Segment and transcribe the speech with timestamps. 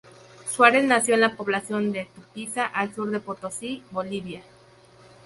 [0.49, 4.41] Suárez nació en la población de Tupiza al sur de Potosí, Bolivia.